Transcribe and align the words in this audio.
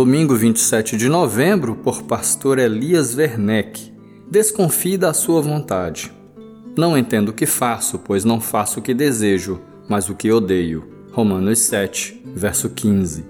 domingo 0.00 0.34
27 0.34 0.96
de 0.96 1.10
novembro, 1.10 1.74
por 1.74 2.04
pastor 2.04 2.58
Elias 2.58 3.14
Werneck. 3.14 3.92
Desconfie 4.30 4.96
da 4.96 5.12
sua 5.12 5.42
vontade. 5.42 6.10
Não 6.74 6.96
entendo 6.96 7.28
o 7.28 7.32
que 7.34 7.44
faço, 7.44 7.98
pois 7.98 8.24
não 8.24 8.40
faço 8.40 8.80
o 8.80 8.82
que 8.82 8.94
desejo, 8.94 9.60
mas 9.86 10.08
o 10.08 10.14
que 10.14 10.32
odeio. 10.32 10.88
Romanos 11.12 11.58
7, 11.58 12.18
verso 12.34 12.70
15. 12.70 13.26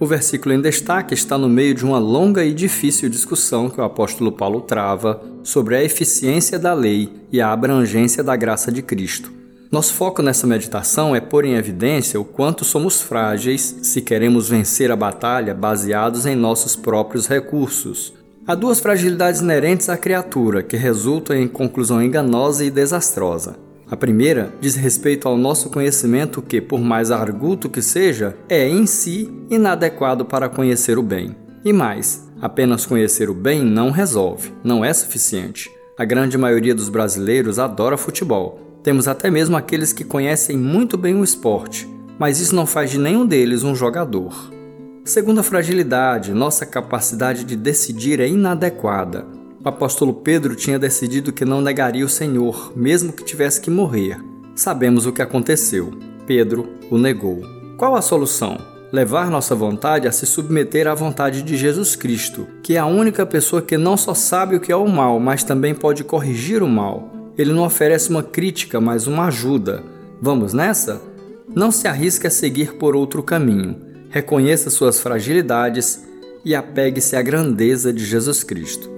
O 0.00 0.04
versículo 0.04 0.52
em 0.52 0.60
destaque 0.60 1.14
está 1.14 1.38
no 1.38 1.48
meio 1.48 1.76
de 1.76 1.84
uma 1.84 2.00
longa 2.00 2.44
e 2.44 2.52
difícil 2.52 3.08
discussão 3.08 3.70
que 3.70 3.80
o 3.80 3.84
apóstolo 3.84 4.32
Paulo 4.32 4.62
trava 4.62 5.22
sobre 5.44 5.76
a 5.76 5.84
eficiência 5.84 6.58
da 6.58 6.74
lei 6.74 7.12
e 7.30 7.40
a 7.40 7.52
abrangência 7.52 8.24
da 8.24 8.34
graça 8.34 8.72
de 8.72 8.82
Cristo. 8.82 9.43
Nosso 9.74 9.92
foco 9.94 10.22
nessa 10.22 10.46
meditação 10.46 11.16
é 11.16 11.20
pôr 11.20 11.44
em 11.44 11.56
evidência 11.56 12.20
o 12.20 12.24
quanto 12.24 12.64
somos 12.64 13.02
frágeis 13.02 13.80
se 13.82 14.00
queremos 14.00 14.48
vencer 14.48 14.88
a 14.88 14.94
batalha 14.94 15.52
baseados 15.52 16.26
em 16.26 16.36
nossos 16.36 16.76
próprios 16.76 17.26
recursos. 17.26 18.14
Há 18.46 18.54
duas 18.54 18.78
fragilidades 18.78 19.40
inerentes 19.40 19.88
à 19.88 19.96
criatura 19.96 20.62
que 20.62 20.76
resultam 20.76 21.34
em 21.34 21.48
conclusão 21.48 22.00
enganosa 22.00 22.64
e 22.64 22.70
desastrosa. 22.70 23.56
A 23.90 23.96
primeira 23.96 24.54
diz 24.60 24.76
respeito 24.76 25.26
ao 25.26 25.36
nosso 25.36 25.68
conhecimento 25.68 26.40
que, 26.40 26.60
por 26.60 26.78
mais 26.78 27.10
arguto 27.10 27.68
que 27.68 27.82
seja, 27.82 28.36
é 28.48 28.68
em 28.68 28.86
si 28.86 29.28
inadequado 29.50 30.24
para 30.24 30.48
conhecer 30.48 30.98
o 30.98 31.02
bem. 31.02 31.34
E 31.64 31.72
mais, 31.72 32.30
apenas 32.40 32.86
conhecer 32.86 33.28
o 33.28 33.34
bem 33.34 33.64
não 33.64 33.90
resolve, 33.90 34.52
não 34.62 34.84
é 34.84 34.92
suficiente. 34.92 35.68
A 35.98 36.04
grande 36.04 36.38
maioria 36.38 36.76
dos 36.76 36.88
brasileiros 36.88 37.58
adora 37.58 37.96
futebol, 37.96 38.64
temos 38.84 39.08
até 39.08 39.30
mesmo 39.30 39.56
aqueles 39.56 39.94
que 39.94 40.04
conhecem 40.04 40.58
muito 40.58 40.98
bem 40.98 41.14
o 41.14 41.24
esporte, 41.24 41.88
mas 42.18 42.38
isso 42.38 42.54
não 42.54 42.66
faz 42.66 42.90
de 42.90 42.98
nenhum 42.98 43.24
deles 43.24 43.64
um 43.64 43.74
jogador. 43.74 44.52
Segunda 45.02 45.42
fragilidade, 45.42 46.34
nossa 46.34 46.66
capacidade 46.66 47.44
de 47.44 47.56
decidir 47.56 48.20
é 48.20 48.28
inadequada. 48.28 49.26
O 49.64 49.68
apóstolo 49.70 50.12
Pedro 50.12 50.54
tinha 50.54 50.78
decidido 50.78 51.32
que 51.32 51.46
não 51.46 51.62
negaria 51.62 52.04
o 52.04 52.10
Senhor, 52.10 52.74
mesmo 52.76 53.10
que 53.10 53.24
tivesse 53.24 53.58
que 53.58 53.70
morrer. 53.70 54.22
Sabemos 54.54 55.06
o 55.06 55.12
que 55.12 55.22
aconteceu. 55.22 55.90
Pedro 56.26 56.68
o 56.90 56.98
negou. 56.98 57.40
Qual 57.78 57.96
a 57.96 58.02
solução? 58.02 58.58
Levar 58.92 59.30
nossa 59.30 59.54
vontade 59.54 60.06
a 60.06 60.12
se 60.12 60.26
submeter 60.26 60.86
à 60.86 60.94
vontade 60.94 61.42
de 61.42 61.56
Jesus 61.56 61.96
Cristo, 61.96 62.46
que 62.62 62.76
é 62.76 62.78
a 62.78 62.86
única 62.86 63.24
pessoa 63.24 63.62
que 63.62 63.78
não 63.78 63.96
só 63.96 64.12
sabe 64.12 64.56
o 64.56 64.60
que 64.60 64.70
é 64.70 64.76
o 64.76 64.86
mal, 64.86 65.18
mas 65.18 65.42
também 65.42 65.74
pode 65.74 66.04
corrigir 66.04 66.62
o 66.62 66.68
mal. 66.68 67.13
Ele 67.36 67.52
não 67.52 67.64
oferece 67.64 68.10
uma 68.10 68.22
crítica, 68.22 68.80
mas 68.80 69.06
uma 69.06 69.26
ajuda. 69.26 69.82
Vamos 70.20 70.52
nessa? 70.52 71.00
Não 71.54 71.70
se 71.70 71.88
arrisque 71.88 72.26
a 72.26 72.30
seguir 72.30 72.74
por 72.74 72.94
outro 72.94 73.22
caminho. 73.22 73.76
Reconheça 74.10 74.70
suas 74.70 75.00
fragilidades 75.00 76.04
e 76.44 76.54
apegue-se 76.54 77.16
à 77.16 77.22
grandeza 77.22 77.92
de 77.92 78.04
Jesus 78.04 78.44
Cristo. 78.44 78.88